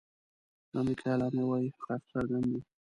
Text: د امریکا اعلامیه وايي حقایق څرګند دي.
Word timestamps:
د 0.71 0.73
امریکا 0.81 1.05
اعلامیه 1.11 1.45
وايي 1.49 1.67
حقایق 1.75 2.03
څرګند 2.13 2.45
دي. 2.51 2.59